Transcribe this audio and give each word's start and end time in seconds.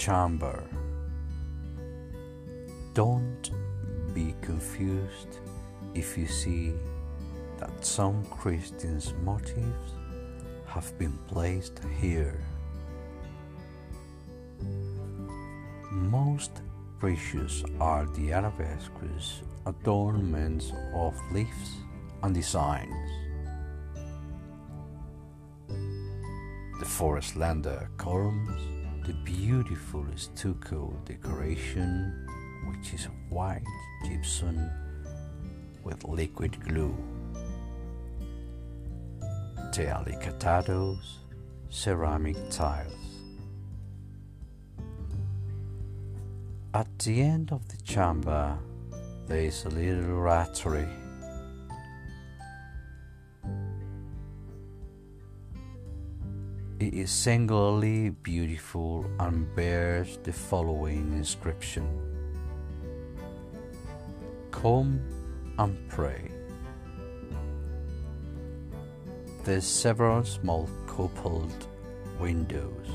chamber. 0.00 0.64
Don't 2.94 3.50
be 4.14 4.34
confused 4.40 5.40
if 5.94 6.16
you 6.16 6.26
see 6.26 6.72
that 7.58 7.84
some 7.84 8.24
Christians' 8.30 9.12
motifs 9.22 9.92
have 10.64 10.98
been 10.98 11.18
placed 11.28 11.82
here. 12.00 12.42
Most 15.90 16.62
precious 16.98 17.62
are 17.78 18.06
the 18.06 18.32
arabesques 18.32 19.42
adornments 19.66 20.72
of 20.94 21.14
leaves 21.30 21.72
and 22.22 22.34
designs. 22.34 23.10
The 26.78 26.86
forest 26.86 27.36
lander 27.36 27.90
columns, 27.98 28.79
the 29.04 29.14
beautiful 29.24 30.04
stucco 30.14 30.92
decoration, 31.04 32.26
which 32.68 32.94
is 32.94 33.08
white 33.28 33.62
gypsum 34.04 34.70
with 35.82 36.04
liquid 36.04 36.62
glue. 36.64 36.96
The 39.72 39.86
alicatados, 39.86 41.18
ceramic 41.68 42.36
tiles. 42.50 42.94
At 46.74 46.98
the 46.98 47.22
end 47.22 47.52
of 47.52 47.66
the 47.68 47.82
chamber, 47.82 48.56
there 49.26 49.42
is 49.42 49.64
a 49.64 49.70
little 49.70 50.12
oratory. 50.18 50.88
It 56.80 56.94
is 56.94 57.10
singularly 57.10 58.08
beautiful 58.08 59.04
and 59.18 59.54
bears 59.54 60.18
the 60.22 60.32
following 60.32 61.12
inscription 61.12 61.86
Come 64.50 64.98
and 65.58 65.76
pray. 65.90 66.30
There's 69.44 69.66
several 69.66 70.24
small 70.24 70.70
coupled 70.86 71.66
windows 72.18 72.88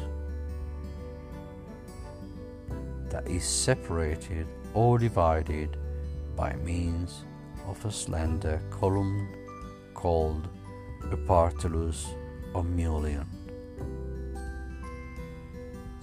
that 3.09 3.27
is 3.27 3.45
separated 3.45 4.47
or 4.73 4.97
divided 4.97 5.77
by 6.35 6.55
means 6.55 7.23
of 7.67 7.85
a 7.85 7.91
slender 7.91 8.59
column 8.71 9.29
called 9.93 10.47
a 11.11 11.17
parteluz 11.17 12.07
or 12.55 12.63
mullion. 12.63 13.44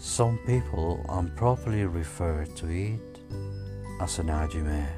Some 0.05 0.37
people 0.39 1.07
improperly 1.17 1.85
refer 1.85 2.45
to 2.45 2.67
it 2.69 3.21
as 4.01 4.19
an 4.19 4.27
ajimez. 4.31 4.89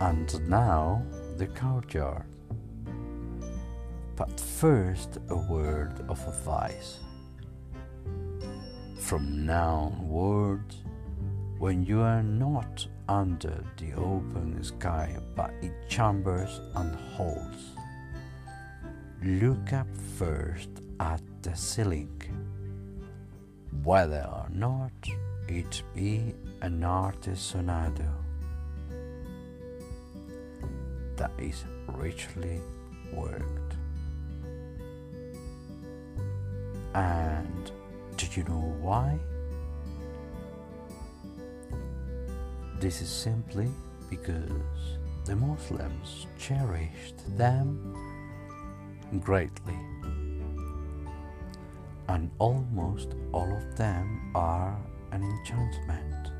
And 0.00 0.48
now 0.48 1.02
the 1.36 1.46
courtyard. 1.48 2.24
But 4.16 4.40
first, 4.40 5.18
a 5.28 5.36
word 5.36 6.00
of 6.08 6.26
advice. 6.26 7.00
From 8.98 9.44
now 9.44 9.92
onwards, 10.00 10.84
when 11.58 11.84
you 11.84 12.00
are 12.00 12.22
not 12.22 12.86
under 13.10 13.62
the 13.76 13.92
open 13.92 14.64
sky 14.64 15.18
but 15.36 15.52
in 15.60 15.74
chambers 15.90 16.62
and 16.76 16.96
halls, 16.96 17.76
look 19.22 19.72
up 19.72 19.88
first 20.16 20.70
at 21.00 21.20
the 21.42 21.54
ceiling, 21.56 22.20
whether 23.82 24.24
or 24.32 24.48
not 24.52 24.92
it 25.48 25.82
be 25.94 26.34
an 26.60 26.82
artesonado 26.82 28.08
that 31.16 31.32
is 31.38 31.64
richly 31.88 32.60
worked. 33.12 33.76
And 36.94 37.72
do 38.16 38.26
you 38.34 38.44
know 38.44 38.76
why? 38.80 39.18
This 42.78 43.02
is 43.02 43.08
simply 43.08 43.68
because 44.08 44.98
the 45.24 45.34
Muslims 45.34 46.26
cherished 46.38 47.36
them 47.36 48.07
greatly, 49.20 49.78
and 52.08 52.30
almost 52.38 53.14
all 53.32 53.50
of 53.52 53.76
them 53.76 54.32
are 54.34 54.78
an 55.12 55.22
enchantment. 55.22 56.32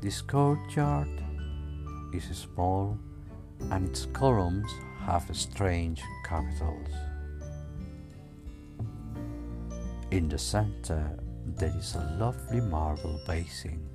This 0.00 0.22
courtyard 0.22 1.08
is 2.12 2.24
small 2.36 2.96
and 3.70 3.88
its 3.88 4.06
columns 4.06 4.70
have 5.00 5.28
strange 5.36 6.02
capitals. 6.24 6.88
In 10.10 10.28
the 10.28 10.38
center, 10.38 11.18
there 11.44 11.74
is 11.76 11.94
a 11.96 12.16
lovely 12.18 12.60
marble 12.60 13.20
basin. 13.26 13.86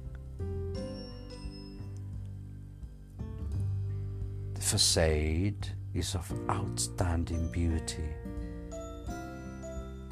Facade 4.74 5.68
is 5.94 6.16
of 6.16 6.34
outstanding 6.50 7.48
beauty. 7.52 8.10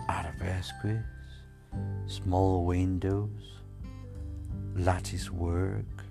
Arabesques, 0.08 1.04
small 2.06 2.64
windows, 2.66 3.58
lattice 4.76 5.32
work, 5.32 6.04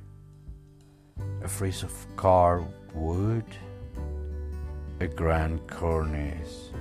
a 1.45 1.47
frieze 1.47 1.85
of 1.85 1.95
carved 2.17 2.67
wood, 2.93 3.45
a 4.99 5.07
grand 5.07 5.65
cornice. 5.69 6.73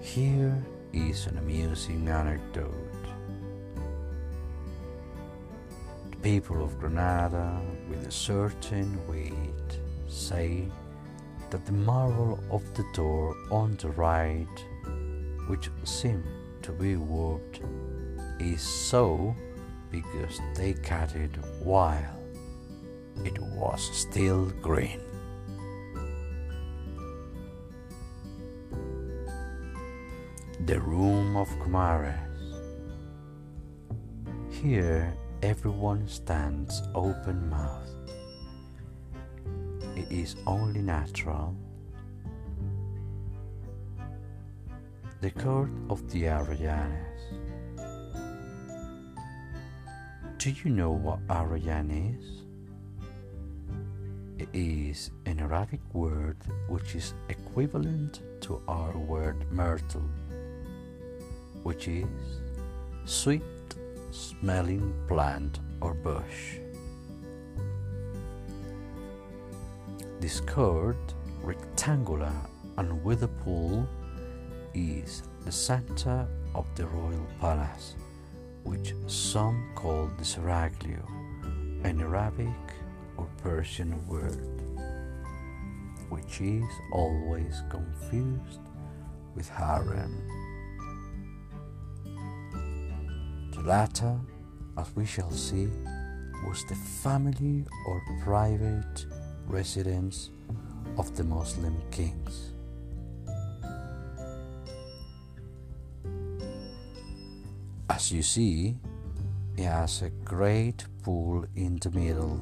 Here 0.00 0.56
is 0.94 1.26
an 1.26 1.36
amusing 1.36 2.08
anecdote. 2.08 2.89
People 6.22 6.62
of 6.62 6.78
Granada, 6.78 7.60
with 7.88 8.06
a 8.06 8.10
certain 8.10 8.98
weight, 9.08 9.80
say 10.06 10.68
that 11.50 11.64
the 11.64 11.72
marble 11.72 12.38
of 12.50 12.62
the 12.74 12.84
door 12.92 13.34
on 13.50 13.76
the 13.76 13.88
right, 13.90 14.64
which 15.46 15.70
seemed 15.84 16.24
to 16.62 16.72
be 16.72 16.96
warped, 16.96 17.60
is 18.38 18.60
so 18.60 19.34
because 19.90 20.40
they 20.54 20.74
cut 20.74 21.14
it 21.16 21.34
while 21.62 22.22
it 23.24 23.38
was 23.38 23.82
still 23.92 24.46
green. 24.62 25.00
The 30.66 30.80
room 30.80 31.36
of 31.36 31.48
Comares. 31.58 32.14
Here 34.50 35.16
everyone 35.42 36.06
stands 36.06 36.82
open 36.94 37.48
mouthed. 37.48 38.10
It 39.96 40.10
is 40.12 40.36
only 40.46 40.82
natural. 40.82 41.56
The 45.20 45.30
court 45.30 45.70
of 45.88 46.10
the 46.10 46.24
Arrayanes. 46.24 47.20
Do 50.38 50.50
you 50.50 50.70
know 50.70 50.90
what 50.90 51.26
Arrayan 51.28 51.90
is? 51.90 52.24
It 54.38 54.48
is 54.52 55.10
an 55.26 55.40
Arabic 55.40 55.80
word 55.92 56.36
which 56.68 56.94
is 56.94 57.14
equivalent 57.28 58.20
to 58.42 58.62
our 58.68 58.96
word 58.96 59.50
myrtle 59.52 60.08
which 61.62 61.88
is 61.88 62.06
sweet 63.04 63.42
smelling 64.10 64.94
plant 65.06 65.60
or 65.80 65.94
bush. 65.94 66.58
This 70.20 70.40
court, 70.40 71.14
rectangular 71.42 72.32
and 72.76 73.02
with 73.02 73.22
a 73.22 73.28
pool, 73.28 73.88
is 74.74 75.22
the 75.44 75.52
center 75.52 76.26
of 76.54 76.66
the 76.74 76.86
royal 76.86 77.26
palace, 77.40 77.96
which 78.64 78.94
some 79.06 79.72
call 79.74 80.10
the 80.18 80.24
seraglio, 80.24 81.04
an 81.84 82.00
Arabic 82.00 82.46
or 83.16 83.26
Persian 83.42 84.06
word, 84.06 84.62
which 86.10 86.40
is 86.40 86.64
always 86.92 87.62
confused 87.70 88.60
with 89.34 89.48
harem. 89.48 90.39
The 93.60 93.66
latter, 93.66 94.18
as 94.78 94.90
we 94.96 95.04
shall 95.04 95.30
see, 95.30 95.68
was 96.46 96.64
the 96.64 96.74
family 96.74 97.66
or 97.86 98.02
private 98.22 99.04
residence 99.46 100.30
of 100.96 101.14
the 101.14 101.24
Muslim 101.24 101.76
kings. 101.90 102.52
As 107.90 108.10
you 108.10 108.22
see, 108.22 108.78
it 109.58 109.64
has 109.64 110.00
a 110.00 110.10
great 110.24 110.86
pool 111.02 111.44
in 111.54 111.76
the 111.82 111.90
middle, 111.90 112.40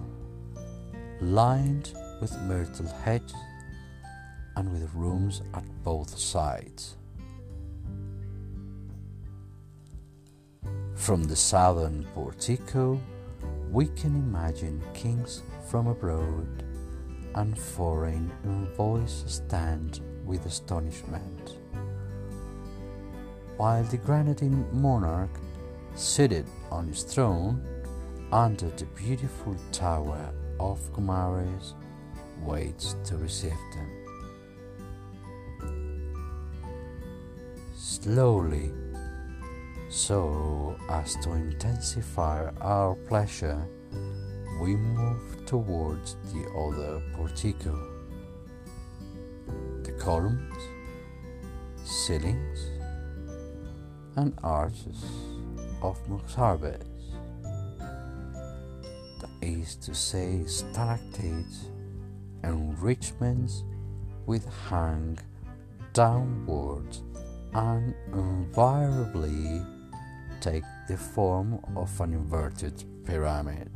lined 1.21 1.95
with 2.21 2.39
myrtle 2.43 2.87
hedges 3.03 3.35
and 4.55 4.71
with 4.71 4.95
rooms 4.95 5.43
at 5.53 5.65
both 5.83 6.17
sides. 6.17 6.98
From 10.99 11.25
the 11.25 11.37
southern 11.37 12.05
portico, 12.15 13.01
we 13.71 13.87
can 13.87 14.15
imagine 14.15 14.83
kings 14.93 15.43
from 15.71 15.87
abroad 15.87 16.65
and 17.35 17.59
foreign 17.59 18.31
envoys 18.45 19.25
stand 19.27 20.01
with 20.27 20.45
astonishment, 20.45 21.57
while 23.57 23.85
the 23.85 23.97
Granadine 23.97 24.71
monarch, 24.73 25.31
seated 25.95 26.47
on 26.71 26.89
his 26.89 27.05
throne 27.05 27.67
under 28.31 28.69
the 28.71 28.85
beautiful 28.87 29.57
tower 29.73 30.31
of 30.61 30.93
Comares, 30.93 31.73
waits 32.43 32.97
to 33.05 33.17
receive 33.17 33.57
them. 33.75 33.89
Slowly, 37.75 38.73
so 39.89 40.77
as 40.91 41.17
to 41.17 41.33
intensify 41.33 42.51
our 42.61 42.95
pleasure, 42.95 43.67
we 44.61 44.77
move 44.77 45.47
towards 45.47 46.17
the 46.33 46.47
other 46.51 47.03
portico. 47.15 47.75
The 49.83 49.93
columns, 49.93 50.57
ceilings, 51.85 52.71
and 54.17 54.35
arches 54.43 55.05
of 55.81 55.99
mocárabes, 56.07 56.85
that 59.21 59.31
is 59.41 59.77
to 59.77 59.95
say, 59.95 60.45
stalactites, 60.45 61.71
enrichments 62.45 63.65
with 64.27 64.47
hang 64.69 65.19
downwards 65.95 67.03
and 67.55 67.95
invariably 68.13 69.63
take 70.41 70.65
the 70.87 70.97
form 70.97 71.61
of 71.77 72.01
an 72.01 72.13
inverted 72.13 72.85
pyramid. 73.05 73.71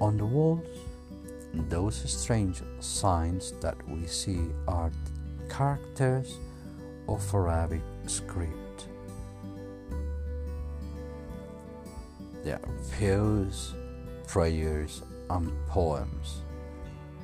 On 0.00 0.16
the 0.16 0.24
walls, 0.24 0.66
those 1.68 1.96
strange 2.10 2.62
signs 2.80 3.52
that 3.60 3.76
we 3.88 4.06
see 4.06 4.40
are 4.68 4.92
characters 5.48 6.38
of 7.08 7.34
Arabic 7.34 7.82
script. 8.06 8.86
They 12.44 12.52
are 12.52 12.60
views, 12.96 13.74
prayers, 14.26 15.02
and 15.30 15.50
poems, 15.66 16.42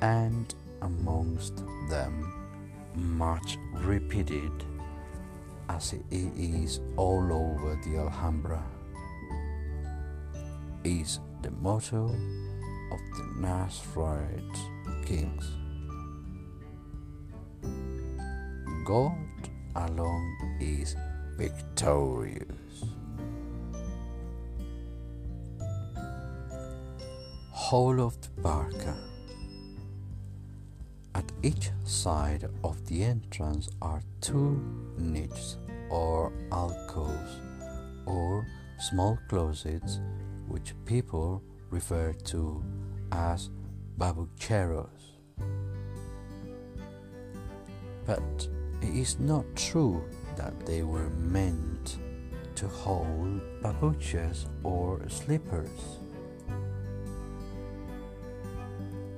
and 0.01 0.53
amongst 0.85 1.63
them, 1.89 2.13
much 2.95 3.57
repeated 3.73 4.51
as 5.67 5.93
it 5.93 6.05
is 6.11 6.79
all 6.95 7.25
over 7.33 7.79
the 7.83 7.97
Alhambra, 7.97 8.63
is 10.83 11.19
the 11.41 11.51
motto 11.51 12.05
of 12.91 13.01
the 13.17 13.25
Nasrid 13.39 14.53
kings. 15.05 15.45
God 18.85 19.49
alone 19.75 20.37
is 20.61 20.95
victorious. 21.37 22.83
Whole 27.49 27.99
of 27.99 28.21
the 28.21 28.29
Barca. 28.41 29.14
Each 31.45 31.69
side 31.83 32.49
of 32.63 32.83
the 32.87 33.03
entrance 33.03 33.69
are 33.79 34.01
two 34.19 34.59
niches 34.97 35.59
or 35.91 36.33
alcoves 36.51 37.39
or 38.07 38.47
small 38.79 39.19
closets 39.29 39.99
which 40.47 40.73
people 40.85 41.43
refer 41.69 42.13
to 42.33 42.63
as 43.11 43.51
babucheros. 43.99 45.19
But 48.07 48.47
it 48.81 48.95
is 48.95 49.19
not 49.19 49.45
true 49.55 50.03
that 50.37 50.65
they 50.65 50.81
were 50.81 51.11
meant 51.11 51.99
to 52.55 52.67
hold 52.67 53.39
babuches 53.61 54.47
or 54.63 55.07
slippers, 55.09 55.99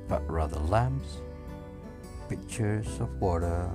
but 0.10 0.30
rather 0.30 0.60
lamps, 0.60 1.22
pitchers 2.30 2.88
of 3.00 3.22
water, 3.22 3.70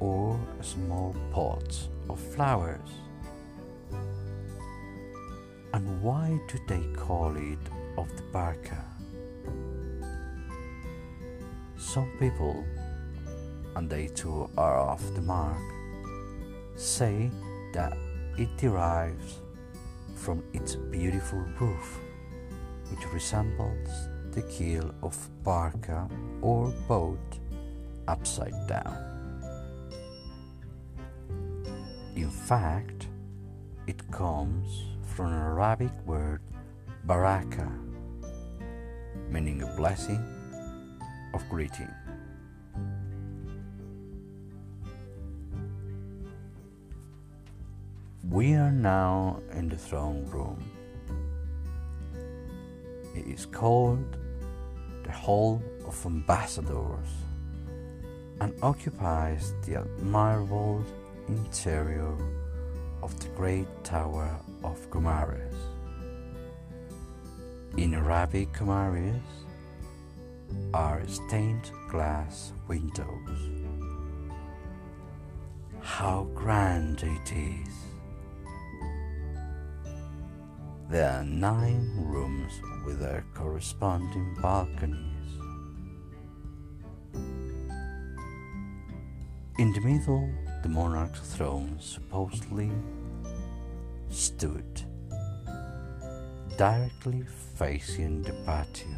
or 0.00 0.38
small 0.60 1.14
pots 1.32 1.88
of 2.08 2.20
flowers. 2.20 2.90
And 5.72 6.02
why 6.02 6.40
do 6.48 6.58
they 6.66 6.82
call 6.96 7.36
it 7.36 7.58
of 7.96 8.08
the 8.16 8.22
Barca? 8.32 8.84
Some 11.76 12.10
people, 12.18 12.64
and 13.76 13.88
they 13.88 14.08
too 14.08 14.50
are 14.56 14.78
off 14.78 15.02
the 15.14 15.22
mark, 15.22 15.62
say 16.76 17.30
that 17.72 17.96
it 18.36 18.48
derives 18.56 19.40
from 20.14 20.42
its 20.52 20.74
beautiful 20.74 21.40
roof, 21.60 22.00
which 22.90 23.06
resembles 23.12 23.88
the 24.32 24.42
keel 24.42 24.94
of 25.02 25.16
barca 25.42 26.08
or 26.42 26.70
boat 26.86 27.38
upside 28.08 28.66
down. 28.66 28.96
In 32.16 32.30
fact, 32.30 33.06
it 33.86 34.10
comes 34.10 34.86
from 35.04 35.26
an 35.26 35.34
Arabic 35.34 35.92
word 36.06 36.40
baraka, 37.04 37.70
meaning 39.28 39.62
a 39.62 39.76
blessing 39.76 40.24
of 41.34 41.46
greeting. 41.48 41.90
We 48.30 48.54
are 48.54 48.72
now 48.72 49.40
in 49.52 49.68
the 49.68 49.76
throne 49.76 50.24
room. 50.26 50.62
It 53.14 53.26
is 53.26 53.46
called 53.46 54.16
the 55.04 55.12
Hall 55.12 55.62
of 55.86 56.04
Ambassadors 56.04 57.08
and 58.40 58.54
occupies 58.62 59.54
the 59.66 59.76
admirable 59.76 60.84
interior 61.28 62.16
of 63.02 63.18
the 63.20 63.28
great 63.36 63.68
tower 63.84 64.38
of 64.64 64.90
Comares. 64.90 65.54
In 67.76 67.94
Arabic 67.94 68.52
Comares 68.52 69.20
are 70.74 71.06
stained 71.06 71.70
glass 71.88 72.52
windows. 72.66 73.38
How 75.80 76.28
grand 76.34 77.02
it 77.02 77.32
is! 77.32 77.74
There 80.90 81.10
are 81.10 81.24
nine 81.24 81.92
rooms 81.96 82.52
with 82.86 83.00
their 83.00 83.24
corresponding 83.34 84.36
balconies. 84.40 85.38
In 89.58 89.72
the 89.72 89.80
middle, 89.80 90.30
the 90.62 90.68
monarch's 90.68 91.34
throne 91.34 91.78
supposedly 91.80 92.70
stood, 94.08 94.82
directly 96.56 97.24
facing 97.56 98.22
the 98.22 98.34
patio. 98.46 98.96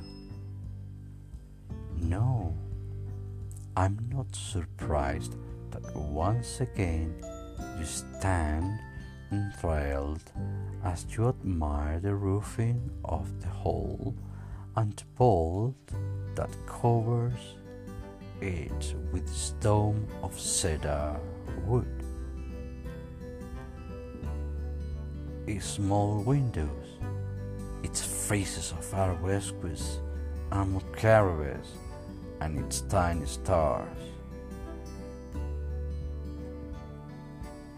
No, 1.96 2.54
I'm 3.74 4.06
not 4.12 4.36
surprised 4.36 5.34
that 5.70 5.96
once 5.96 6.60
again 6.60 7.14
you 7.78 7.86
stand 7.86 8.78
enthralled 9.32 10.30
as 10.84 11.06
you 11.16 11.30
admire 11.30 12.00
the 12.00 12.14
roofing 12.14 12.90
of 13.06 13.40
the 13.40 13.48
hall 13.48 14.14
and 14.76 14.92
the 14.94 15.04
vault 15.16 15.90
that 16.34 16.50
covers 16.66 17.56
it 18.40 18.94
with 19.12 19.28
stone 19.28 20.06
of 20.22 20.38
cedar 20.38 21.18
wood. 21.66 22.00
its 25.46 25.64
small 25.66 26.22
windows, 26.22 26.98
its 27.82 28.00
faces 28.28 28.72
of 28.72 28.94
arabesques 28.94 30.00
carabes, 30.96 31.68
and 32.40 32.58
its 32.58 32.82
tiny 32.82 33.26
stars. 33.26 33.98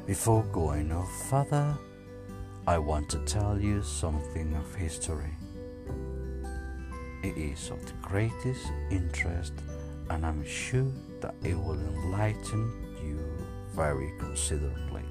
Before 0.07 0.43
going 0.53 0.89
no 0.89 1.03
further, 1.31 1.77
I 2.67 2.79
want 2.79 3.09
to 3.11 3.19
tell 3.25 3.59
you 3.59 3.83
something 3.83 4.55
of 4.55 4.75
history. 4.75 5.35
It 7.23 7.37
is 7.37 7.71
of 7.71 7.85
the 7.87 7.93
greatest 8.03 8.67
interest, 8.91 9.55
and 10.11 10.25
I'm 10.27 10.45
sure 10.45 10.93
that 11.21 11.35
it 11.43 11.55
will 11.55 11.79
enlighten 11.79 12.73
you 13.03 13.19
very 13.75 14.13
considerably. 14.19 15.05